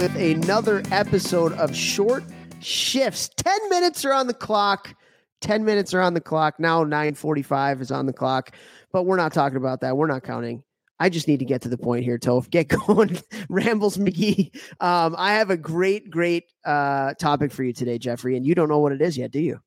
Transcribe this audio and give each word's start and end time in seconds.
with 0.00 0.16
another 0.16 0.82
episode 0.92 1.52
of 1.58 1.76
Short 1.76 2.24
Shifts. 2.60 3.28
10 3.36 3.68
minutes 3.68 4.02
are 4.06 4.14
on 4.14 4.28
the 4.28 4.32
clock. 4.32 4.94
10 5.42 5.62
minutes 5.62 5.92
are 5.92 6.00
on 6.00 6.14
the 6.14 6.22
clock. 6.22 6.58
Now 6.58 6.84
9:45 6.84 7.82
is 7.82 7.90
on 7.90 8.06
the 8.06 8.12
clock, 8.14 8.56
but 8.94 9.02
we're 9.02 9.18
not 9.18 9.34
talking 9.34 9.58
about 9.58 9.82
that. 9.82 9.98
We're 9.98 10.06
not 10.06 10.22
counting. 10.22 10.64
I 10.98 11.10
just 11.10 11.28
need 11.28 11.40
to 11.40 11.44
get 11.44 11.60
to 11.62 11.68
the 11.68 11.76
point 11.76 12.04
here, 12.04 12.16
Toph. 12.16 12.48
Get 12.48 12.68
going. 12.86 13.20
Rambles 13.50 13.98
McGee. 13.98 14.56
Um, 14.80 15.14
I 15.18 15.34
have 15.34 15.50
a 15.50 15.56
great, 15.58 16.08
great 16.08 16.44
uh, 16.64 17.12
topic 17.20 17.52
for 17.52 17.62
you 17.62 17.74
today, 17.74 17.98
Jeffrey, 17.98 18.38
and 18.38 18.46
you 18.46 18.54
don't 18.54 18.70
know 18.70 18.78
what 18.78 18.92
it 18.92 19.02
is 19.02 19.18
yet, 19.18 19.30
do 19.30 19.40
you? 19.40 19.60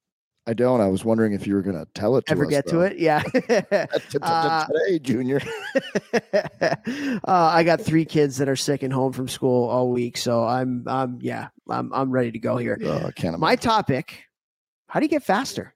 I 0.45 0.53
don't. 0.53 0.81
I 0.81 0.87
was 0.87 1.05
wondering 1.05 1.33
if 1.33 1.47
you 1.47 1.55
were 1.55 1.61
going 1.61 1.77
to 1.77 1.87
tell 1.93 2.17
it 2.17 2.25
to 2.25 2.31
Ever 2.33 2.45
us, 2.45 2.49
get 2.49 2.65
though. 2.65 2.79
to 2.79 2.81
it? 2.81 2.99
Yeah. 2.99 3.23
Uh, 4.21 4.65
Today, 4.65 4.99
Junior. 4.99 5.41
uh, 6.13 6.77
I 7.27 7.63
got 7.63 7.81
three 7.81 8.05
kids 8.05 8.37
that 8.37 8.47
are 8.47 8.55
sick 8.55 8.83
and 8.83 8.93
home 8.93 9.11
from 9.11 9.27
school 9.27 9.67
all 9.69 9.89
week, 9.89 10.17
so 10.17 10.43
I'm, 10.43 10.83
I'm, 10.87 11.19
yeah, 11.21 11.47
I'm, 11.69 11.91
I'm 11.93 12.11
ready 12.11 12.31
to 12.31 12.39
go 12.39 12.57
here. 12.57 12.77
Oh, 12.83 13.07
I 13.07 13.11
can't 13.11 13.37
My 13.39 13.55
topic: 13.55 14.23
How 14.87 14.99
do 14.99 15.05
you 15.05 15.09
get 15.09 15.23
faster? 15.23 15.72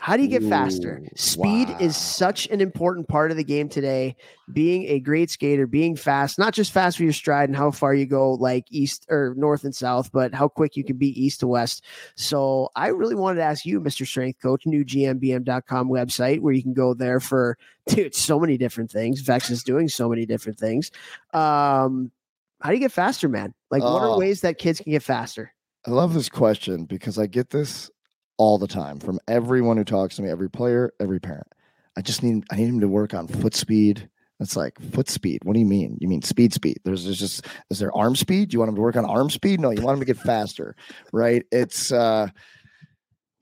How 0.00 0.16
do 0.16 0.22
you 0.22 0.28
get 0.28 0.44
faster? 0.44 1.02
Speed 1.16 1.68
wow. 1.70 1.76
is 1.80 1.96
such 1.96 2.46
an 2.48 2.60
important 2.60 3.08
part 3.08 3.32
of 3.32 3.36
the 3.36 3.42
game 3.42 3.68
today. 3.68 4.14
Being 4.52 4.84
a 4.86 5.00
great 5.00 5.28
skater, 5.28 5.66
being 5.66 5.96
fast, 5.96 6.38
not 6.38 6.54
just 6.54 6.70
fast 6.70 6.96
for 6.96 7.02
your 7.02 7.12
stride 7.12 7.48
and 7.48 7.56
how 7.56 7.72
far 7.72 7.94
you 7.94 8.06
go, 8.06 8.34
like 8.34 8.64
east 8.70 9.06
or 9.10 9.34
north 9.36 9.64
and 9.64 9.74
south, 9.74 10.12
but 10.12 10.32
how 10.32 10.46
quick 10.46 10.76
you 10.76 10.84
can 10.84 10.96
be 10.96 11.08
east 11.20 11.40
to 11.40 11.48
west. 11.48 11.84
So 12.14 12.70
I 12.76 12.88
really 12.88 13.16
wanted 13.16 13.36
to 13.40 13.42
ask 13.42 13.66
you, 13.66 13.80
Mr. 13.80 14.06
Strength 14.06 14.40
Coach, 14.40 14.66
new 14.66 14.84
GMBM.com 14.84 15.88
website 15.90 16.40
where 16.40 16.54
you 16.54 16.62
can 16.62 16.74
go 16.74 16.94
there 16.94 17.18
for 17.18 17.58
dude, 17.88 18.14
so 18.14 18.38
many 18.38 18.56
different 18.56 18.92
things. 18.92 19.20
Vechs 19.22 19.50
is 19.50 19.64
doing 19.64 19.88
so 19.88 20.08
many 20.08 20.24
different 20.24 20.60
things. 20.60 20.92
Um, 21.34 22.12
how 22.60 22.70
do 22.70 22.74
you 22.74 22.80
get 22.80 22.92
faster, 22.92 23.28
man? 23.28 23.52
Like, 23.70 23.82
what 23.82 24.02
are 24.02 24.08
Oh. 24.10 24.18
ways 24.18 24.42
that 24.42 24.58
kids 24.58 24.80
can 24.80 24.92
get 24.92 25.02
faster? 25.02 25.52
I 25.86 25.90
love 25.90 26.14
this 26.14 26.28
question 26.28 26.84
because 26.84 27.18
I 27.18 27.26
get 27.26 27.50
this 27.50 27.90
all 28.38 28.58
the 28.58 28.68
time 28.68 28.98
from 29.00 29.20
everyone 29.28 29.76
who 29.76 29.84
talks 29.84 30.16
to 30.16 30.22
me, 30.22 30.30
every 30.30 30.48
player, 30.48 30.92
every 31.00 31.20
parent. 31.20 31.48
I 31.96 32.00
just 32.00 32.22
need 32.22 32.44
I 32.50 32.56
need 32.56 32.68
him 32.68 32.80
to 32.80 32.88
work 32.88 33.12
on 33.12 33.26
foot 33.28 33.54
speed. 33.54 34.08
It's 34.40 34.56
like 34.56 34.80
foot 34.92 35.08
speed. 35.08 35.40
What 35.42 35.54
do 35.54 35.58
you 35.58 35.66
mean? 35.66 35.98
You 36.00 36.06
mean 36.08 36.22
speed 36.22 36.54
speed? 36.54 36.78
There's, 36.84 37.04
there's 37.04 37.18
just 37.18 37.44
is 37.70 37.80
there 37.80 37.94
arm 37.96 38.14
speed? 38.14 38.52
You 38.52 38.60
want 38.60 38.68
him 38.68 38.76
to 38.76 38.80
work 38.80 38.96
on 38.96 39.04
arm 39.04 39.30
speed? 39.30 39.60
No, 39.60 39.70
you 39.70 39.82
want 39.82 39.96
him 39.96 40.00
to 40.00 40.06
get 40.06 40.16
faster, 40.16 40.76
right? 41.12 41.44
It's 41.50 41.90
uh 41.92 42.28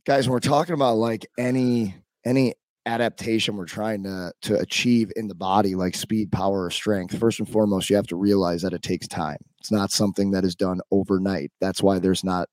guys, 0.07 0.27
when 0.27 0.33
we're 0.33 0.41
talking 0.41 0.75
about 0.75 0.97
like 0.97 1.27
any 1.39 1.95
any 2.25 2.55
adaptation 2.87 3.57
we're 3.57 3.67
trying 3.67 4.05
to 4.05 4.33
to 4.41 4.57
achieve 4.61 5.11
in 5.17 5.27
the 5.27 5.35
body 5.35 5.75
like 5.75 5.95
speed 5.95 6.31
power 6.31 6.65
or 6.65 6.71
strength 6.71 7.19
first 7.19 7.41
and 7.41 7.49
foremost 7.51 7.91
you 7.91 7.97
have 7.97 8.07
to 8.07 8.15
realize 8.15 8.63
that 8.63 8.73
it 8.73 8.81
takes 8.81 9.09
time 9.09 9.39
it's 9.59 9.73
not 9.73 9.91
something 9.91 10.31
that 10.31 10.45
is 10.45 10.55
done 10.55 10.81
overnight 10.93 11.51
that's 11.61 11.83
why 11.83 11.99
there's 11.99 12.23
not 12.23 12.49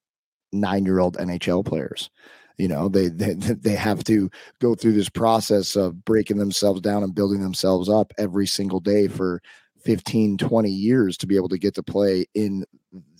nine 0.53 0.85
year 0.85 0.99
old 0.99 1.17
nhl 1.17 1.65
players. 1.65 2.09
You 2.57 2.67
know 2.67 2.87
they, 2.87 3.07
they 3.09 3.33
they 3.33 3.75
have 3.75 4.03
to 4.05 4.29
go 4.59 4.75
through 4.75 4.93
this 4.93 5.09
process 5.09 5.75
of 5.75 6.05
breaking 6.05 6.37
themselves 6.37 6.81
down 6.81 7.03
and 7.03 7.15
building 7.15 7.41
themselves 7.41 7.89
up 7.89 8.13
every 8.17 8.47
single 8.47 8.79
day 8.79 9.07
for 9.07 9.41
15 9.83 10.37
20 10.37 10.69
years 10.69 11.17
to 11.17 11.27
be 11.27 11.35
able 11.35 11.49
to 11.49 11.57
get 11.57 11.75
to 11.75 11.83
play 11.83 12.25
in 12.33 12.63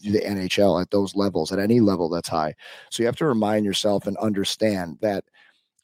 the 0.02 0.22
nhl 0.22 0.81
at 0.81 0.92
those 0.92 1.14
levels 1.16 1.52
at 1.52 1.59
any 1.59 1.80
level 1.80 2.09
that's 2.09 2.30
high. 2.30 2.53
So 2.90 3.03
you 3.03 3.08
have 3.08 3.17
to 3.17 3.25
remind 3.25 3.66
yourself 3.66 4.08
and 4.08 4.16
understand 4.18 4.97
that 5.02 5.25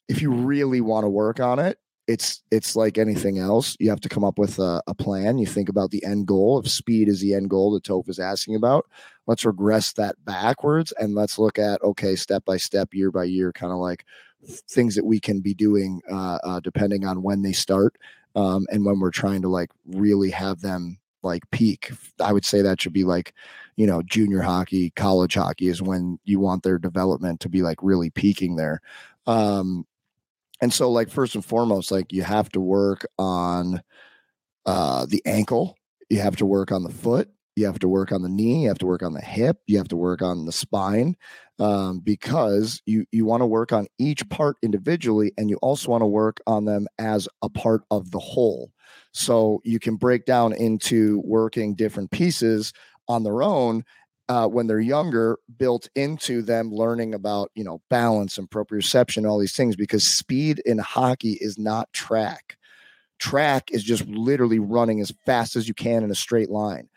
if 0.08 0.22
you 0.22 0.32
really 0.32 0.82
want 0.82 1.04
to 1.04 1.10
work 1.10 1.40
on 1.40 1.60
it 1.60 1.80
it's 2.10 2.42
it's 2.50 2.76
like 2.76 2.98
anything 2.98 3.38
else. 3.38 3.78
You 3.80 3.92
have 3.92 4.00
to 4.02 4.10
come 4.10 4.24
up 4.24 4.40
with 4.40 4.58
a, 4.58 4.82
a 4.88 4.96
plan. 4.96 5.38
You 5.38 5.46
think 5.46 5.70
about 5.70 5.92
the 5.92 6.04
end 6.04 6.26
goal. 6.26 6.58
If 6.58 6.68
speed 6.68 7.08
is 7.08 7.22
the 7.22 7.36
end 7.36 7.52
goal 7.52 7.72
that 7.74 7.84
toph 7.84 8.10
is 8.10 8.18
asking 8.18 8.56
about 8.56 8.88
let's 9.30 9.46
regress 9.46 9.94
that 9.94 10.16
backwards 10.26 10.92
and 10.94 11.14
let's 11.14 11.38
look 11.38 11.60
at 11.60 11.82
okay 11.84 12.16
step 12.16 12.44
by 12.46 12.58
step 12.58 12.96
year 12.96 13.12
by 13.12 13.24
year 13.24 13.54
kind 13.54 13.72
of 13.72 13.78
like 13.78 14.04
things 14.44 14.96
that 14.96 15.06
we 15.06 15.20
can 15.20 15.40
be 15.40 15.54
doing 15.54 16.02
uh, 16.12 16.40
uh, 16.44 16.60
depending 16.60 17.06
on 17.06 17.22
when 17.22 17.44
they 17.44 17.52
start 17.52 17.96
um, 18.36 18.66
and 18.72 18.84
when 18.84 19.00
we're 19.00 19.12
trying 19.12 19.40
to 19.44 19.48
like 19.48 19.70
really 19.86 20.32
have 20.32 20.62
them 20.62 20.98
like 21.22 21.44
peak. 21.52 21.92
I 22.20 22.34
would 22.34 22.44
say 22.46 22.64
that 22.64 22.82
should 22.82 22.94
be 22.94 23.04
like 23.04 23.36
you 23.76 23.86
know 23.86 24.02
junior 24.02 24.42
hockey 24.42 24.90
college 24.92 25.36
hockey 25.36 25.68
is 25.68 25.80
when 25.80 26.18
you 26.24 26.40
want 26.40 26.64
their 26.64 26.80
development 26.80 27.40
to 27.42 27.50
be 27.50 27.62
like 27.62 27.78
really 27.84 28.10
peaking 28.10 28.56
there. 28.56 28.82
Um 29.28 29.86
and 30.60 30.74
so 30.74 30.90
like 30.90 31.12
first 31.12 31.36
and 31.36 31.46
foremost 31.46 31.92
like 31.92 32.12
you 32.12 32.24
have 32.24 32.50
to 32.50 32.60
work 32.60 33.06
on 33.20 33.84
uh 34.66 35.06
the 35.06 35.22
ankle 35.26 35.78
you 36.10 36.20
have 36.20 36.36
to 36.38 36.46
work 36.48 36.72
on 36.72 36.84
the 36.84 36.90
foot 36.90 37.30
you 37.60 37.66
have 37.66 37.80
to 37.80 37.88
work 37.88 38.12
on 38.12 38.22
the 38.22 38.30
knee 38.30 38.64
you 38.64 38.68
have 38.68 38.80
to 38.80 38.86
work 38.86 39.04
on 39.04 39.14
the 39.14 39.22
hip 39.22 39.58
you 39.68 39.78
have 39.78 39.88
to 39.88 39.98
work 39.98 40.22
on 40.22 40.46
the 40.46 40.52
spine 40.52 41.16
um, 41.60 42.00
because 42.00 42.82
you 42.86 43.06
you 43.12 43.26
want 43.26 43.42
to 43.42 43.46
work 43.46 43.74
on 43.74 43.88
each 43.98 44.28
part 44.30 44.58
individually 44.64 45.34
and 45.38 45.50
you 45.50 45.58
also 45.58 45.92
want 45.92 46.02
to 46.02 46.08
work 46.08 46.40
on 46.48 46.66
them 46.66 46.88
as 46.98 47.28
a 47.42 47.50
part 47.50 47.82
of 47.92 48.12
the 48.12 48.20
whole. 48.20 48.72
So 49.12 49.62
you 49.64 49.80
can 49.80 49.96
break 49.96 50.26
down 50.26 50.54
into 50.54 51.22
working 51.26 51.76
different 51.76 52.12
pieces 52.12 52.74
on 53.08 53.24
their 53.24 53.44
own 53.44 53.84
uh, 54.30 54.48
when 54.48 54.68
they're 54.68 54.80
younger 54.80 55.38
built 55.58 55.90
into 55.96 56.42
them 56.42 56.72
learning 56.72 57.14
about 57.14 57.52
you 57.56 57.64
know 57.64 57.82
balance 57.90 58.38
and 58.38 58.50
proprioception 58.50 59.30
all 59.30 59.40
these 59.40 59.56
things 59.56 59.76
because 59.76 60.04
speed 60.04 60.62
in 60.66 60.78
hockey 60.78 61.38
is 61.42 61.58
not 61.60 61.92
track. 61.92 62.56
Track 63.20 63.72
is 63.72 63.84
just 63.84 64.06
literally 64.08 64.60
running 64.60 65.02
as 65.02 65.12
fast 65.26 65.58
as 65.58 65.68
you 65.68 65.74
can 65.74 66.04
in 66.04 66.12
a 66.12 66.16
straight 66.16 66.50
line 66.50 66.88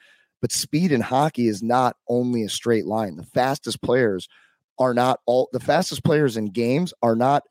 but 0.42 0.52
speed 0.52 0.92
in 0.92 1.00
hockey 1.00 1.48
is 1.48 1.62
not 1.62 1.96
only 2.08 2.42
a 2.42 2.48
straight 2.50 2.84
line. 2.84 3.16
The 3.16 3.24
fastest 3.24 3.80
players 3.80 4.28
are 4.78 4.92
not 4.92 5.20
all 5.24 5.48
the 5.52 5.60
fastest 5.60 6.04
players 6.04 6.36
in 6.36 6.46
games 6.46 6.92
are 7.02 7.16
not 7.16 7.44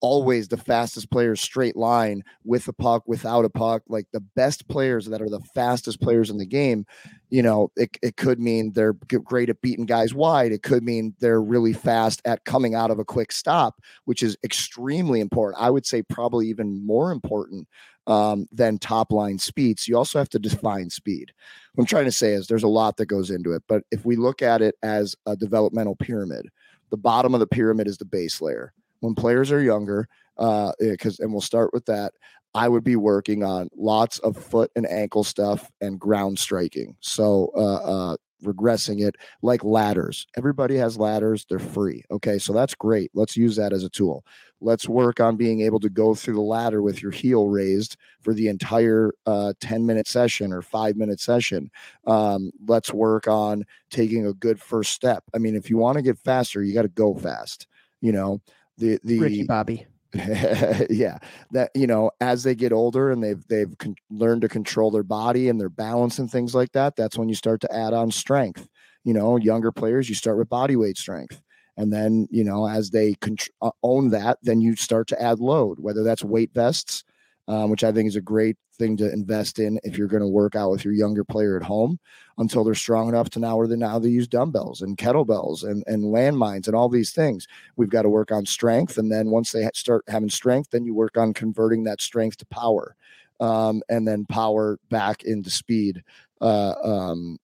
always 0.00 0.46
the 0.46 0.56
fastest 0.56 1.10
players 1.10 1.40
straight 1.40 1.76
line 1.76 2.22
with 2.44 2.68
a 2.68 2.72
puck 2.72 3.02
without 3.06 3.44
a 3.44 3.50
puck. 3.50 3.82
Like 3.88 4.06
the 4.12 4.20
best 4.20 4.66
players 4.68 5.06
that 5.06 5.20
are 5.20 5.28
the 5.28 5.40
fastest 5.54 6.00
players 6.00 6.30
in 6.30 6.38
the 6.38 6.46
game 6.46 6.86
you 7.30 7.42
know 7.42 7.70
it, 7.76 7.90
it 8.02 8.16
could 8.16 8.40
mean 8.40 8.72
they're 8.72 8.94
great 8.94 9.50
at 9.50 9.60
beating 9.60 9.86
guys 9.86 10.14
wide. 10.14 10.52
It 10.52 10.62
could 10.62 10.82
mean 10.82 11.14
they're 11.20 11.42
really 11.42 11.74
fast 11.74 12.22
at 12.24 12.44
coming 12.44 12.74
out 12.74 12.90
of 12.90 12.98
a 12.98 13.04
quick 13.04 13.32
stop 13.32 13.80
which 14.06 14.22
is 14.22 14.36
extremely 14.42 15.20
important. 15.20 15.62
I 15.62 15.68
would 15.68 15.84
say 15.84 16.02
probably 16.02 16.48
even 16.48 16.86
more 16.86 17.10
important 17.10 17.68
um, 18.08 18.48
than 18.50 18.78
top 18.78 19.12
line 19.12 19.38
speed 19.38 19.78
so 19.78 19.90
you 19.90 19.96
also 19.96 20.18
have 20.18 20.28
to 20.30 20.38
define 20.38 20.90
speed. 20.90 21.32
What 21.74 21.82
i'm 21.82 21.86
trying 21.86 22.06
to 22.06 22.12
say 22.12 22.32
is 22.32 22.46
there's 22.46 22.64
a 22.64 22.68
lot 22.68 22.96
that 22.96 23.06
goes 23.06 23.30
into 23.30 23.52
it 23.52 23.62
but 23.68 23.84
if 23.92 24.04
we 24.04 24.16
look 24.16 24.42
at 24.42 24.62
it 24.62 24.74
as 24.82 25.14
a 25.26 25.36
developmental 25.36 25.94
pyramid 25.94 26.48
the 26.90 26.96
bottom 26.96 27.34
of 27.34 27.40
the 27.40 27.46
pyramid 27.46 27.86
is 27.86 27.98
the 27.98 28.04
base 28.04 28.40
layer. 28.40 28.72
When 29.00 29.14
players 29.14 29.52
are 29.52 29.62
younger 29.62 30.08
uh 30.36 30.72
because 30.78 31.18
and 31.18 31.32
we'll 31.32 31.40
start 31.40 31.72
with 31.72 31.84
that 31.86 32.12
i 32.54 32.68
would 32.68 32.84
be 32.84 32.96
working 32.96 33.42
on 33.42 33.68
lots 33.76 34.18
of 34.20 34.36
foot 34.36 34.70
and 34.76 34.88
ankle 34.88 35.24
stuff 35.24 35.70
and 35.80 35.98
ground 35.98 36.38
striking. 36.38 36.96
So 37.00 37.50
uh 37.54 38.12
uh 38.12 38.16
regressing 38.44 39.04
it 39.04 39.16
like 39.42 39.64
ladders. 39.64 40.24
Everybody 40.36 40.76
has 40.76 40.96
ladders 40.96 41.44
they're 41.48 41.58
free 41.58 42.04
okay? 42.10 42.38
So 42.38 42.52
that's 42.52 42.74
great. 42.74 43.10
Let's 43.12 43.36
use 43.36 43.56
that 43.56 43.72
as 43.72 43.82
a 43.82 43.88
tool. 43.88 44.24
Let's 44.60 44.88
work 44.88 45.18
on 45.18 45.36
being 45.36 45.60
able 45.60 45.80
to 45.80 45.88
go 45.88 46.14
through 46.14 46.34
the 46.34 46.40
ladder 46.40 46.80
with 46.80 47.02
your 47.02 47.10
heel 47.10 47.48
raised 47.48 47.96
for 48.20 48.32
the 48.32 48.48
entire 48.48 49.12
uh, 49.26 49.54
10 49.60 49.86
minute 49.86 50.06
session 50.06 50.52
or 50.52 50.62
five 50.62 50.96
minute 50.96 51.20
session. 51.20 51.70
Um, 52.06 52.52
let's 52.66 52.92
work 52.92 53.26
on 53.26 53.64
taking 53.90 54.26
a 54.26 54.32
good 54.32 54.60
first 54.60 54.92
step. 54.92 55.24
I 55.34 55.38
mean 55.38 55.56
if 55.56 55.68
you 55.68 55.76
want 55.76 55.96
to 55.96 56.02
get 56.02 56.18
faster 56.18 56.62
you 56.62 56.74
got 56.74 56.82
to 56.82 56.88
go 56.88 57.14
fast 57.14 57.66
you 58.00 58.12
know? 58.12 58.40
The 58.76 59.00
the 59.02 59.18
Ricky 59.18 59.42
Bobby. 59.44 59.86
yeah 60.90 61.18
that 61.50 61.70
you 61.74 61.86
know 61.86 62.10
as 62.20 62.42
they 62.42 62.54
get 62.54 62.72
older 62.72 63.10
and 63.10 63.22
they've 63.22 63.46
they've 63.48 63.76
con- 63.78 63.94
learned 64.10 64.40
to 64.40 64.48
control 64.48 64.90
their 64.90 65.02
body 65.02 65.50
and 65.50 65.60
their 65.60 65.68
balance 65.68 66.18
and 66.18 66.30
things 66.30 66.54
like 66.54 66.72
that 66.72 66.96
that's 66.96 67.18
when 67.18 67.28
you 67.28 67.34
start 67.34 67.60
to 67.60 67.74
add 67.74 67.92
on 67.92 68.10
strength. 68.10 68.66
You 69.04 69.14
know 69.14 69.36
younger 69.36 69.70
players 69.72 70.08
you 70.08 70.14
start 70.14 70.38
with 70.38 70.48
body 70.48 70.76
weight 70.76 70.96
strength 70.98 71.40
and 71.76 71.92
then 71.92 72.26
you 72.30 72.42
know 72.44 72.66
as 72.66 72.90
they 72.90 73.14
contr- 73.14 73.50
uh, 73.62 73.70
own 73.82 74.10
that 74.10 74.38
then 74.42 74.60
you 74.60 74.76
start 74.76 75.08
to 75.08 75.22
add 75.22 75.40
load 75.40 75.78
whether 75.78 76.02
that's 76.02 76.24
weight 76.24 76.52
vests 76.54 77.04
um, 77.48 77.70
which 77.70 77.82
i 77.82 77.90
think 77.90 78.06
is 78.06 78.16
a 78.16 78.20
great 78.20 78.56
thing 78.78 78.96
to 78.96 79.12
invest 79.12 79.58
in 79.58 79.78
if 79.82 79.98
you're 79.98 80.06
going 80.06 80.22
to 80.22 80.28
work 80.28 80.54
out 80.54 80.70
with 80.70 80.84
your 80.84 80.94
younger 80.94 81.24
player 81.24 81.56
at 81.56 81.62
home 81.62 81.98
until 82.38 82.62
they're 82.62 82.74
strong 82.74 83.08
enough 83.08 83.28
to 83.28 83.40
now 83.40 83.56
where 83.56 83.66
they 83.66 83.76
now 83.76 83.98
they 83.98 84.08
use 84.08 84.28
dumbbells 84.28 84.80
and 84.80 84.96
kettlebells 84.96 85.64
and, 85.64 85.82
and 85.86 86.04
landmines 86.04 86.66
and 86.66 86.76
all 86.76 86.88
these 86.88 87.10
things. 87.10 87.48
We've 87.76 87.90
got 87.90 88.02
to 88.02 88.08
work 88.08 88.30
on 88.30 88.46
strength 88.46 88.96
and 88.96 89.10
then 89.10 89.30
once 89.30 89.52
they 89.52 89.68
start 89.74 90.04
having 90.08 90.30
strength 90.30 90.70
then 90.70 90.84
you 90.84 90.94
work 90.94 91.18
on 91.18 91.34
converting 91.34 91.84
that 91.84 92.00
strength 92.00 92.38
to 92.38 92.46
power 92.46 92.94
um, 93.40 93.82
and 93.88 94.06
then 94.06 94.24
power 94.24 94.78
back 94.88 95.24
into 95.24 95.50
speed. 95.50 96.02
Uh, 96.40 96.74
um, 96.82 97.38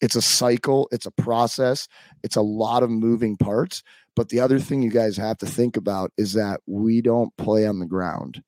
it's 0.00 0.14
a 0.14 0.22
cycle 0.22 0.88
it's 0.92 1.06
a 1.06 1.10
process 1.10 1.88
it's 2.22 2.36
a 2.36 2.40
lot 2.40 2.84
of 2.84 2.90
moving 2.90 3.36
parts 3.36 3.82
but 4.14 4.28
the 4.28 4.38
other 4.38 4.60
thing 4.60 4.80
you 4.80 4.90
guys 4.92 5.16
have 5.16 5.36
to 5.36 5.46
think 5.46 5.76
about 5.76 6.12
is 6.16 6.34
that 6.34 6.60
we 6.66 7.00
don't 7.00 7.36
play 7.36 7.66
on 7.66 7.80
the 7.80 7.86
ground 7.86 8.40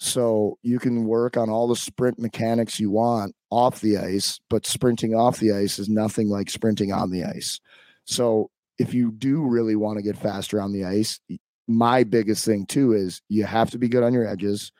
so 0.00 0.58
you 0.62 0.78
can 0.78 1.04
work 1.04 1.36
on 1.36 1.50
all 1.50 1.68
the 1.68 1.76
sprint 1.76 2.18
mechanics 2.18 2.80
you 2.80 2.90
want 2.90 3.34
off 3.50 3.82
the 3.82 3.98
ice, 3.98 4.40
but 4.48 4.64
sprinting 4.64 5.14
off 5.14 5.38
the 5.38 5.52
ice 5.52 5.78
is 5.78 5.90
nothing 5.90 6.30
like 6.30 6.48
sprinting 6.48 6.90
on 6.90 7.10
the 7.10 7.22
ice. 7.22 7.60
So 8.06 8.50
if 8.78 8.94
you 8.94 9.12
do 9.12 9.42
really 9.42 9.76
want 9.76 9.98
to 9.98 10.02
get 10.02 10.16
faster 10.16 10.58
on 10.58 10.72
the 10.72 10.86
ice, 10.86 11.20
my 11.68 12.02
biggest 12.02 12.46
thing 12.46 12.64
too 12.64 12.94
is 12.94 13.20
you 13.28 13.44
have 13.44 13.70
to 13.72 13.78
be 13.78 13.88
good 13.88 14.02
on 14.02 14.14
your 14.14 14.26
edges. 14.26 14.72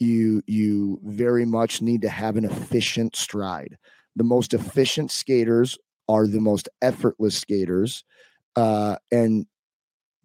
You 0.00 0.42
you 0.48 0.98
very 1.04 1.44
much 1.44 1.80
need 1.80 2.02
to 2.02 2.08
have 2.08 2.36
an 2.36 2.44
efficient 2.44 3.14
stride. 3.14 3.78
The 4.16 4.24
most 4.24 4.52
efficient 4.52 5.12
skaters 5.12 5.78
are 6.08 6.26
the 6.26 6.40
most 6.40 6.68
effortless 6.82 7.36
skaters. 7.36 8.02
Uh, 8.56 8.96
and 9.12 9.46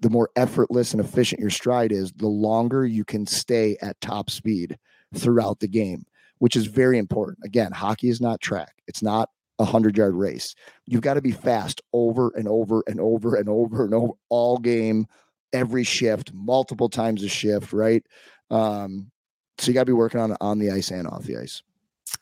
the 0.05 0.11
more 0.11 0.29
effortless 0.35 0.91
and 0.91 1.01
efficient 1.01 1.41
your 1.41 1.49
stride 1.49 1.91
is, 1.91 2.11
the 2.11 2.27
longer 2.27 2.85
you 2.85 3.03
can 3.03 3.25
stay 3.25 3.75
at 3.81 3.99
top 4.01 4.29
speed 4.29 4.77
throughout 5.15 5.59
the 5.59 5.67
game, 5.67 6.05
which 6.37 6.55
is 6.55 6.67
very 6.67 6.99
important. 6.99 7.39
Again, 7.43 7.71
hockey 7.71 8.09
is 8.09 8.21
not 8.21 8.39
track, 8.39 8.75
it's 8.87 9.01
not 9.01 9.31
a 9.57 9.65
hundred 9.65 9.97
yard 9.97 10.13
race. 10.13 10.53
You've 10.85 11.01
got 11.01 11.15
to 11.15 11.23
be 11.23 11.31
fast 11.31 11.81
over 11.91 12.29
and 12.35 12.47
over 12.47 12.83
and 12.85 12.99
over 12.99 13.33
and 13.33 13.49
over 13.49 13.83
and 13.83 13.95
over 13.95 14.13
all 14.29 14.59
game, 14.59 15.07
every 15.51 15.83
shift, 15.83 16.31
multiple 16.35 16.87
times 16.87 17.23
a 17.23 17.27
shift, 17.27 17.73
right? 17.73 18.05
Um, 18.51 19.09
so 19.57 19.69
you 19.69 19.73
got 19.73 19.81
to 19.81 19.85
be 19.87 19.93
working 19.93 20.21
on 20.21 20.37
on 20.39 20.59
the 20.59 20.69
ice 20.69 20.91
and 20.91 21.07
off 21.07 21.23
the 21.23 21.37
ice. 21.37 21.63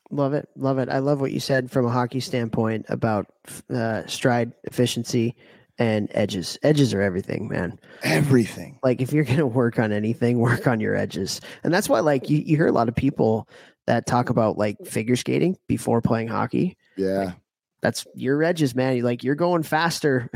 Love 0.09 0.33
it, 0.33 0.47
love 0.55 0.77
it. 0.77 0.87
I 0.87 0.99
love 0.99 1.19
what 1.19 1.33
you 1.33 1.41
said 1.41 1.69
from 1.69 1.85
a 1.85 1.91
hockey 1.91 2.21
standpoint 2.21 2.85
about 2.87 3.27
uh, 3.69 4.05
stride 4.07 4.53
efficiency 4.63 5.35
and 5.83 6.09
edges. 6.13 6.57
Edges 6.63 6.93
are 6.93 7.01
everything, 7.01 7.49
man. 7.49 7.77
Everything. 8.03 8.79
Like 8.83 9.01
if 9.01 9.11
you're 9.11 9.25
gonna 9.25 9.45
work 9.45 9.79
on 9.79 9.91
anything, 9.91 10.39
work 10.51 10.65
on 10.65 10.79
your 10.79 10.95
edges. 10.95 11.41
And 11.63 11.73
that's 11.73 11.89
why 11.89 11.99
like 11.99 12.29
you, 12.29 12.37
you 12.37 12.55
hear 12.55 12.67
a 12.67 12.71
lot 12.71 12.87
of 12.87 12.95
people 12.95 13.49
that 13.85 14.05
talk 14.05 14.29
about 14.29 14.57
like 14.57 14.77
figure 14.85 15.17
skating 15.17 15.57
before 15.67 16.01
playing 16.01 16.29
hockey. 16.29 16.77
Yeah. 16.95 17.33
That's 17.81 18.07
your 18.15 18.41
edges, 18.43 18.73
man. 18.75 18.95
You 18.95 19.03
like 19.03 19.25
you're 19.25 19.35
going 19.35 19.63
faster 19.63 20.31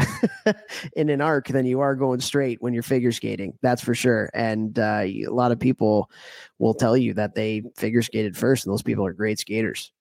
in 0.97 1.09
an 1.09 1.21
arc 1.21 1.47
than 1.47 1.65
you 1.65 1.79
are 1.79 1.95
going 1.95 2.19
straight 2.19 2.61
when 2.61 2.73
you're 2.73 2.83
figure 2.83 3.13
skating. 3.13 3.57
That's 3.61 3.81
for 3.81 3.95
sure. 3.95 4.29
And 4.33 4.77
uh, 4.77 5.03
a 5.05 5.27
lot 5.29 5.53
of 5.53 5.59
people 5.61 6.11
will 6.59 6.73
tell 6.73 6.97
you 6.97 7.13
that 7.13 7.35
they 7.35 7.63
figure 7.77 8.01
skated 8.01 8.35
first, 8.35 8.65
and 8.65 8.73
those 8.73 8.81
people 8.81 9.05
are 9.05 9.13
great 9.13 9.39
skaters. 9.39 9.93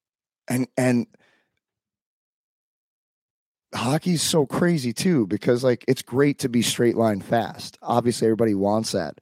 And 0.48 0.66
and 0.76 1.06
hockey's 3.86 4.22
so 4.22 4.44
crazy 4.46 4.92
too 4.92 5.26
because 5.28 5.62
like 5.62 5.84
it's 5.86 6.02
great 6.02 6.38
to 6.40 6.48
be 6.48 6.60
straight 6.62 6.96
line 6.96 7.20
fast. 7.20 7.78
Obviously, 7.82 8.26
everybody 8.26 8.54
wants 8.54 8.92
that, 8.92 9.20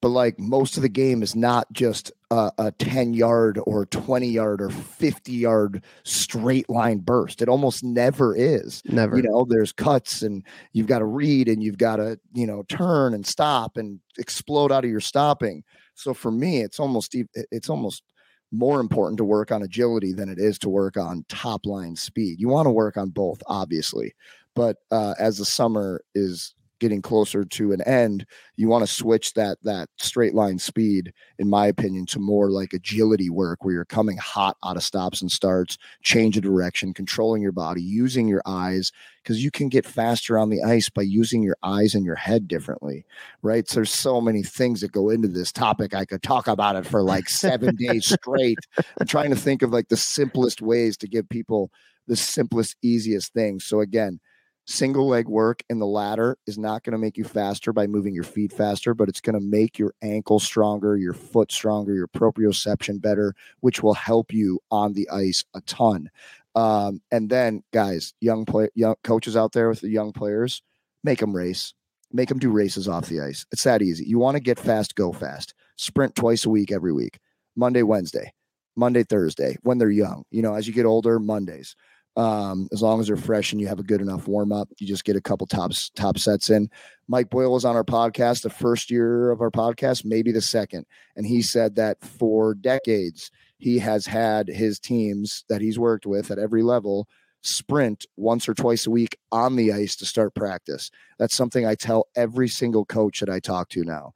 but 0.00 0.08
like 0.08 0.38
most 0.38 0.76
of 0.76 0.82
the 0.82 0.88
game 0.88 1.22
is 1.22 1.36
not 1.36 1.70
just 1.72 2.10
a, 2.30 2.50
a 2.58 2.72
10 2.72 3.12
yard 3.14 3.60
or 3.66 3.84
20 3.86 4.26
yard 4.28 4.62
or 4.62 4.70
50 4.70 5.32
yard 5.32 5.84
straight 6.04 6.68
line 6.70 6.98
burst. 6.98 7.42
It 7.42 7.48
almost 7.48 7.84
never 7.84 8.34
is. 8.34 8.82
Never. 8.86 9.16
You 9.16 9.24
know, 9.24 9.44
there's 9.48 9.72
cuts 9.72 10.22
and 10.22 10.42
you've 10.72 10.86
got 10.86 11.00
to 11.00 11.04
read 11.04 11.48
and 11.48 11.62
you've 11.62 11.78
got 11.78 11.96
to, 11.96 12.18
you 12.32 12.46
know, 12.46 12.64
turn 12.68 13.12
and 13.14 13.26
stop 13.26 13.76
and 13.76 14.00
explode 14.18 14.72
out 14.72 14.84
of 14.84 14.90
your 14.90 15.00
stopping. 15.00 15.64
So 15.94 16.14
for 16.14 16.30
me, 16.30 16.60
it's 16.62 16.80
almost 16.80 17.14
it's 17.34 17.68
almost 17.68 18.02
more 18.50 18.80
important 18.80 19.18
to 19.18 19.24
work 19.24 19.52
on 19.52 19.62
agility 19.62 20.12
than 20.12 20.28
it 20.28 20.38
is 20.38 20.58
to 20.58 20.68
work 20.68 20.96
on 20.96 21.24
top 21.28 21.66
line 21.66 21.96
speed. 21.96 22.40
You 22.40 22.48
want 22.48 22.66
to 22.66 22.70
work 22.70 22.96
on 22.96 23.10
both, 23.10 23.42
obviously, 23.46 24.14
but 24.54 24.76
uh, 24.90 25.14
as 25.18 25.38
the 25.38 25.44
summer 25.44 26.02
is 26.14 26.54
getting 26.78 27.02
closer 27.02 27.44
to 27.44 27.72
an 27.72 27.80
end, 27.82 28.26
you 28.56 28.68
want 28.68 28.86
to 28.86 28.92
switch 28.92 29.34
that 29.34 29.58
that 29.62 29.88
straight 29.98 30.34
line 30.34 30.58
speed, 30.58 31.12
in 31.38 31.48
my 31.48 31.66
opinion, 31.66 32.06
to 32.06 32.18
more 32.18 32.50
like 32.50 32.72
agility 32.72 33.30
work 33.30 33.64
where 33.64 33.74
you're 33.74 33.84
coming 33.84 34.16
hot 34.16 34.56
out 34.64 34.76
of 34.76 34.82
stops 34.82 35.20
and 35.20 35.30
starts, 35.30 35.78
change 36.02 36.36
of 36.36 36.42
direction, 36.42 36.94
controlling 36.94 37.42
your 37.42 37.52
body, 37.52 37.82
using 37.82 38.28
your 38.28 38.42
eyes, 38.46 38.92
because 39.22 39.42
you 39.42 39.50
can 39.50 39.68
get 39.68 39.84
faster 39.84 40.38
on 40.38 40.48
the 40.48 40.62
ice 40.62 40.88
by 40.88 41.02
using 41.02 41.42
your 41.42 41.56
eyes 41.62 41.94
and 41.94 42.04
your 42.04 42.14
head 42.14 42.48
differently, 42.48 43.04
right? 43.42 43.68
So 43.68 43.76
there's 43.76 43.92
so 43.92 44.20
many 44.20 44.42
things 44.42 44.80
that 44.80 44.92
go 44.92 45.10
into 45.10 45.28
this 45.28 45.52
topic. 45.52 45.94
I 45.94 46.04
could 46.04 46.22
talk 46.22 46.48
about 46.48 46.76
it 46.76 46.86
for 46.86 47.02
like 47.02 47.28
seven 47.28 47.76
days 47.76 48.06
straight. 48.22 48.58
I'm 49.00 49.06
trying 49.06 49.30
to 49.30 49.36
think 49.36 49.62
of 49.62 49.70
like 49.70 49.88
the 49.88 49.96
simplest 49.96 50.62
ways 50.62 50.96
to 50.98 51.08
give 51.08 51.28
people 51.28 51.70
the 52.06 52.16
simplest, 52.16 52.76
easiest 52.82 53.32
things. 53.34 53.64
So 53.66 53.80
again, 53.80 54.18
single 54.68 55.08
leg 55.08 55.26
work 55.26 55.62
in 55.70 55.78
the 55.78 55.86
ladder 55.86 56.36
is 56.46 56.58
not 56.58 56.82
going 56.82 56.92
to 56.92 56.98
make 56.98 57.16
you 57.16 57.24
faster 57.24 57.72
by 57.72 57.86
moving 57.86 58.14
your 58.14 58.22
feet 58.24 58.52
faster, 58.52 58.92
but 58.92 59.08
it's 59.08 59.20
going 59.20 59.34
to 59.34 59.40
make 59.40 59.78
your 59.78 59.94
ankle 60.02 60.38
stronger, 60.38 60.94
your 60.96 61.14
foot 61.14 61.50
stronger, 61.50 61.94
your 61.94 62.06
proprioception 62.06 63.00
better, 63.00 63.34
which 63.60 63.82
will 63.82 63.94
help 63.94 64.30
you 64.30 64.60
on 64.70 64.92
the 64.92 65.08
ice 65.08 65.42
a 65.54 65.62
ton. 65.62 66.10
Um, 66.54 67.00
and 67.10 67.30
then, 67.30 67.62
guys, 67.72 68.12
young 68.20 68.44
play, 68.44 68.68
young 68.74 68.96
coaches 69.02 69.36
out 69.36 69.52
there 69.52 69.70
with 69.70 69.80
the 69.80 69.88
young 69.88 70.12
players, 70.12 70.62
make 71.02 71.20
them 71.20 71.34
race, 71.34 71.72
make 72.12 72.28
them 72.28 72.38
do 72.38 72.50
races 72.50 72.88
off 72.88 73.08
the 73.08 73.22
ice. 73.22 73.46
It's 73.50 73.64
that 73.64 73.80
easy. 73.80 74.04
You 74.04 74.18
want 74.18 74.36
to 74.36 74.42
get 74.42 74.58
fast, 74.60 74.94
go 74.94 75.12
fast. 75.12 75.54
Sprint 75.76 76.14
twice 76.14 76.44
a 76.44 76.50
week, 76.50 76.72
every 76.72 76.92
week, 76.92 77.18
Monday, 77.56 77.82
Wednesday, 77.82 78.34
Monday, 78.76 79.02
Thursday. 79.02 79.56
When 79.62 79.78
they're 79.78 79.90
young, 79.90 80.24
you 80.30 80.42
know, 80.42 80.54
as 80.54 80.68
you 80.68 80.74
get 80.74 80.84
older, 80.84 81.18
Mondays. 81.18 81.74
Um, 82.18 82.68
as 82.72 82.82
long 82.82 82.98
as 82.98 83.06
they're 83.06 83.16
fresh 83.16 83.52
and 83.52 83.60
you 83.60 83.68
have 83.68 83.78
a 83.78 83.84
good 83.84 84.00
enough 84.00 84.26
warm 84.26 84.50
up, 84.50 84.68
you 84.78 84.88
just 84.88 85.04
get 85.04 85.14
a 85.14 85.20
couple 85.20 85.46
tops 85.46 85.90
top 85.90 86.18
sets 86.18 86.50
in. 86.50 86.68
Mike 87.06 87.30
Boyle 87.30 87.52
was 87.52 87.64
on 87.64 87.76
our 87.76 87.84
podcast 87.84 88.42
the 88.42 88.50
first 88.50 88.90
year 88.90 89.30
of 89.30 89.40
our 89.40 89.52
podcast, 89.52 90.04
maybe 90.04 90.32
the 90.32 90.40
second, 90.40 90.84
and 91.14 91.24
he 91.24 91.40
said 91.40 91.76
that 91.76 92.02
for 92.02 92.54
decades 92.54 93.30
he 93.58 93.78
has 93.78 94.04
had 94.04 94.48
his 94.48 94.80
teams 94.80 95.44
that 95.48 95.60
he's 95.60 95.78
worked 95.78 96.06
with 96.06 96.32
at 96.32 96.40
every 96.40 96.62
level 96.62 97.06
sprint 97.42 98.04
once 98.16 98.48
or 98.48 98.54
twice 98.54 98.86
a 98.86 98.90
week 98.90 99.16
on 99.30 99.54
the 99.54 99.72
ice 99.72 99.94
to 99.96 100.06
start 100.06 100.34
practice. 100.34 100.90
That's 101.18 101.36
something 101.36 101.64
I 101.64 101.76
tell 101.76 102.08
every 102.16 102.48
single 102.48 102.84
coach 102.84 103.20
that 103.20 103.30
I 103.30 103.38
talk 103.38 103.68
to 103.70 103.84
now. 103.84 104.12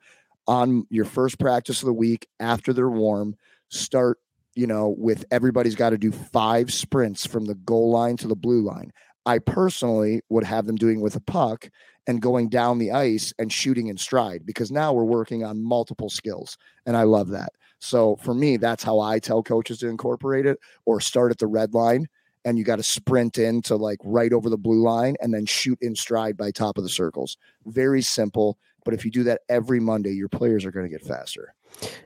On 0.48 0.86
your 0.90 1.04
first 1.04 1.38
practice 1.38 1.82
of 1.82 1.86
the 1.86 1.92
week 1.92 2.26
after 2.40 2.72
they're 2.72 2.90
warm, 2.90 3.36
start 3.68 4.18
you 4.54 4.66
know, 4.66 4.94
with 4.96 5.24
everybody's 5.30 5.74
got 5.74 5.90
to 5.90 5.98
do 5.98 6.12
five 6.12 6.72
sprints 6.72 7.26
from 7.26 7.46
the 7.46 7.54
goal 7.54 7.90
line 7.90 8.16
to 8.18 8.28
the 8.28 8.36
blue 8.36 8.62
line. 8.62 8.92
I 9.24 9.38
personally 9.38 10.22
would 10.28 10.44
have 10.44 10.66
them 10.66 10.76
doing 10.76 11.00
with 11.00 11.16
a 11.16 11.20
puck 11.20 11.70
and 12.06 12.20
going 12.20 12.48
down 12.48 12.78
the 12.78 12.90
ice 12.90 13.32
and 13.38 13.52
shooting 13.52 13.86
in 13.86 13.96
stride 13.96 14.44
because 14.44 14.70
now 14.70 14.92
we're 14.92 15.04
working 15.04 15.44
on 15.44 15.62
multiple 15.62 16.10
skills. 16.10 16.58
And 16.86 16.96
I 16.96 17.04
love 17.04 17.28
that. 17.28 17.52
So 17.78 18.16
for 18.16 18.34
me, 18.34 18.56
that's 18.56 18.82
how 18.82 19.00
I 19.00 19.18
tell 19.18 19.42
coaches 19.42 19.78
to 19.78 19.88
incorporate 19.88 20.46
it 20.46 20.58
or 20.84 21.00
start 21.00 21.30
at 21.30 21.38
the 21.38 21.46
red 21.46 21.74
line 21.74 22.06
and 22.44 22.58
you 22.58 22.64
got 22.64 22.76
to 22.76 22.82
sprint 22.82 23.38
into 23.38 23.76
like 23.76 23.98
right 24.02 24.32
over 24.32 24.50
the 24.50 24.58
blue 24.58 24.82
line 24.82 25.14
and 25.20 25.32
then 25.32 25.46
shoot 25.46 25.78
in 25.80 25.94
stride 25.94 26.36
by 26.36 26.50
top 26.50 26.76
of 26.76 26.84
the 26.84 26.90
circles. 26.90 27.36
Very 27.66 28.02
simple. 28.02 28.58
But 28.84 28.94
if 28.94 29.04
you 29.04 29.10
do 29.12 29.22
that 29.24 29.42
every 29.48 29.78
Monday, 29.78 30.12
your 30.12 30.28
players 30.28 30.64
are 30.64 30.72
going 30.72 30.90
to 30.90 30.90
get 30.90 31.06
faster. 31.06 31.54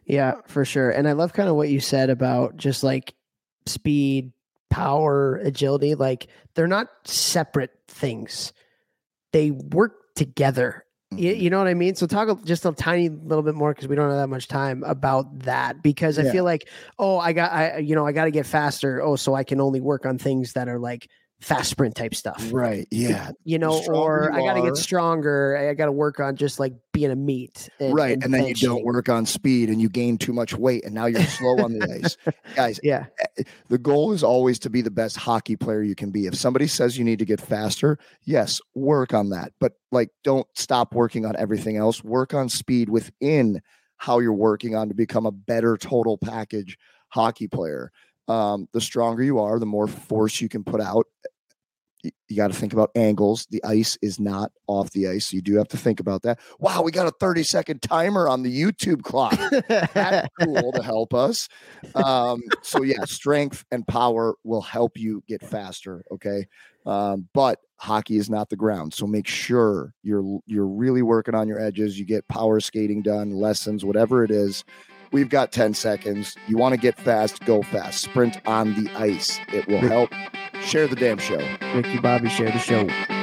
Yeah, 0.05 0.35
for 0.47 0.65
sure. 0.65 0.91
And 0.91 1.09
I 1.09 1.13
love 1.13 1.33
kind 1.33 1.49
of 1.49 1.57
what 1.57 1.69
you 1.69 1.81
said 1.81 2.11
about 2.11 2.57
just 2.57 2.83
like 2.83 3.15
speed, 3.67 4.33
power, 4.71 5.37
agility. 5.37 5.95
Like 5.95 6.29
they're 6.55 6.67
not 6.67 6.89
separate 7.05 7.71
things, 7.89 8.53
they 9.33 9.51
work 9.51 10.15
together. 10.15 10.85
Mm-hmm. 11.13 11.23
You, 11.23 11.33
you, 11.35 11.51
know 11.51 11.59
what 11.59 11.69
I 11.69 11.75
mean? 11.75 11.95
So 11.95 12.07
talk 12.07 12.45
just 12.45 12.67
a 12.67 12.73
tiny 12.73 13.09
little 13.09 13.45
bit 13.45 13.55
more 13.55 13.73
because 13.73 13.87
we 13.87 13.95
don't 13.95 14.09
have 14.09 14.19
that 14.19 14.29
much 14.29 14.49
time 14.49 14.83
about 14.85 15.41
that. 15.41 15.81
Because 15.83 16.19
I 16.19 16.23
yeah. 16.23 16.33
feel 16.33 16.45
like, 16.45 16.69
oh, 16.99 17.19
I 17.19 17.33
got, 17.33 17.53
I 17.53 17.79
you 17.79 17.95
know, 17.95 18.05
I 18.05 18.11
got 18.13 18.25
to 18.25 18.33
get 18.33 18.45
faster. 18.45 19.01
Oh, 19.01 19.15
so 19.15 19.35
I 19.35 19.45
can 19.45 19.61
only 19.61 19.81
work 19.81 20.05
on 20.05 20.19
things 20.19 20.55
that 20.55 20.69
are 20.69 20.81
like 20.81 21.09
fast 21.41 21.71
sprint 21.71 21.95
type 21.95 22.15
stuff. 22.15 22.49
Right. 22.51 22.89
Yeah. 22.91 23.31
You 23.45 23.59
know, 23.59 23.83
or 23.89 24.31
you 24.33 24.39
I 24.39 24.43
got 24.43 24.55
to 24.55 24.63
get 24.63 24.77
stronger. 24.77 25.57
I 25.57 25.75
got 25.75 25.87
to 25.87 25.93
work 25.93 26.19
on 26.19 26.37
just 26.37 26.59
like 26.59 26.73
being 26.93 27.11
a 27.11 27.17
meat. 27.17 27.69
And, 27.79 27.95
right. 27.95 28.13
And, 28.13 28.25
and 28.25 28.35
then 28.35 28.47
you 28.47 28.55
don't 28.55 28.85
work 28.85 29.09
on 29.09 29.27
speed 29.27 29.69
and 29.69 29.81
you 29.81 29.89
gain 29.89 30.17
too 30.19 30.33
much 30.33 30.55
weight 30.55 30.85
and 30.85 30.95
now 30.95 31.07
you're 31.07 31.23
slow 31.23 31.59
on 31.63 31.79
the 31.79 32.01
ice. 32.03 32.17
Guys, 32.55 32.81
yeah. 32.83 33.07
Eh, 33.39 33.43
the 33.69 33.79
goal 33.79 34.13
is 34.13 34.23
always 34.23 34.59
to 34.61 34.71
be 34.71 34.81
the 34.81 34.91
best 34.91 35.17
hockey 35.17 35.57
player 35.57 35.83
you 35.83 35.95
can 35.95 36.11
be. 36.11 36.27
If 36.27 36.35
somebody 36.35 36.67
says 36.67 36.97
you 36.97 37.05
need 37.05 37.19
to 37.19 37.27
get 37.27 37.41
faster, 37.41 37.99
yes, 38.25 38.61
work 38.75 39.13
on 39.13 39.31
that. 39.31 39.53
But 39.61 39.73
like 39.93 40.11
don't 40.25 40.47
stop 40.55 40.95
working 40.95 41.27
on 41.27 41.37
everything 41.37 41.77
else. 41.77 42.03
Work 42.03 42.35
on 42.35 42.49
speed 42.49 42.89
within 42.89 43.61
how 43.99 44.19
you're 44.19 44.33
working 44.33 44.75
on 44.75 44.89
to 44.89 44.95
become 44.95 45.27
a 45.27 45.33
better 45.33 45.77
total 45.77 46.19
package 46.19 46.79
hockey 47.09 47.49
player 47.49 47.93
um, 48.29 48.69
the 48.73 48.81
stronger 48.81 49.23
you 49.23 49.39
are, 49.39 49.59
the 49.59 49.67
more 49.67 49.87
force 49.87 50.41
you 50.41 50.49
can 50.49 50.65
put 50.65 50.81
out. 50.81 51.07
You, 52.03 52.11
you 52.29 52.37
got 52.37 52.49
to 52.49 52.59
think 52.59 52.73
about 52.73 52.91
angles. 52.95 53.47
The 53.51 53.63
ice 53.65 53.97
is 54.03 54.21
not 54.21 54.53
off 54.67 54.91
the 54.91 55.09
ice. 55.09 55.29
So 55.29 55.37
you 55.37 55.43
do 55.43 55.57
have 55.57 55.69
to 55.69 55.77
think 55.77 56.01
about 56.01 56.23
that. 56.23 56.39
Wow, 56.59 56.83
we 56.83 56.93
got 56.93 57.07
a 57.07 57.13
30 57.19 57.43
second 57.43 57.83
timer 57.83 58.29
on 58.29 58.43
the 58.43 58.63
YouTube 58.63 59.03
clock. 59.03 59.39
That's 59.69 60.29
cool 60.41 60.73
to 60.73 60.83
help 60.83 61.15
us. 61.15 61.49
Um, 61.95 62.43
so, 62.63 62.83
yeah, 62.83 63.05
strength 63.05 63.65
and 63.71 63.87
power 63.87 64.35
will 64.45 64.61
help 64.61 64.97
you 64.97 65.23
get 65.27 65.43
faster. 65.43 66.05
Okay. 66.13 66.47
Um, 66.85 67.29
but 67.35 67.59
hockey 67.79 68.17
is 68.17 68.31
not 68.31 68.49
the 68.49 68.57
ground. 68.57 68.95
So 68.95 69.07
make 69.07 69.27
sure 69.27 69.93
you're 70.03 70.39
you're 70.47 70.67
really 70.67 71.03
working 71.03 71.35
on 71.35 71.49
your 71.49 71.61
edges. 71.61 71.99
You 71.99 72.05
get 72.05 72.27
power 72.29 72.61
skating 72.61 73.03
done, 73.03 73.33
lessons, 73.33 73.85
whatever 73.85 74.23
it 74.23 74.31
is 74.31 74.65
We've 75.13 75.29
got 75.29 75.53
10 75.53 75.75
seconds. 75.75 76.37
You 76.47 76.57
want 76.57 76.75
to 76.75 76.81
get 76.81 76.99
fast, 76.99 77.45
go 77.45 77.63
fast. 77.63 78.03
Sprint 78.03 78.39
on 78.47 78.75
the 78.75 78.91
ice. 78.95 79.39
It 79.53 79.67
will 79.67 79.81
help. 79.81 80.11
Share 80.63 80.87
the 80.87 80.97
damn 80.97 81.19
show. 81.19 81.41
Ricky 81.75 81.99
Bobby, 81.99 82.29
share 82.29 82.51
the 82.51 82.59
show. 82.59 83.16